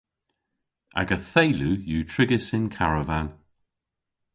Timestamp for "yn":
2.57-2.65